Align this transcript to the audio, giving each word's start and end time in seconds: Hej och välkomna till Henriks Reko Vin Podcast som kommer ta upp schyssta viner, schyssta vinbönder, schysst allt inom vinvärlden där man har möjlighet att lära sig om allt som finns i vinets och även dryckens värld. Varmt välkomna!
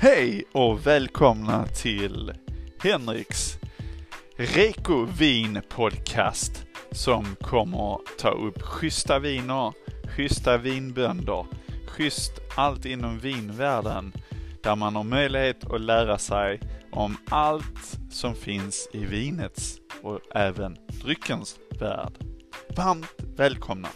Hej 0.00 0.44
och 0.52 0.86
välkomna 0.86 1.66
till 1.66 2.32
Henriks 2.82 3.58
Reko 4.36 5.04
Vin 5.18 5.60
Podcast 5.68 6.66
som 6.90 7.36
kommer 7.40 7.98
ta 8.18 8.30
upp 8.30 8.62
schyssta 8.62 9.18
viner, 9.18 9.72
schyssta 10.16 10.58
vinbönder, 10.58 11.46
schysst 11.86 12.32
allt 12.56 12.84
inom 12.84 13.18
vinvärlden 13.18 14.12
där 14.62 14.76
man 14.76 14.96
har 14.96 15.04
möjlighet 15.04 15.70
att 15.70 15.80
lära 15.80 16.18
sig 16.18 16.60
om 16.92 17.16
allt 17.28 17.98
som 18.10 18.34
finns 18.34 18.88
i 18.92 19.04
vinets 19.04 19.78
och 20.02 20.20
även 20.34 20.76
dryckens 21.02 21.56
värld. 21.80 22.12
Varmt 22.76 23.14
välkomna! 23.36 23.88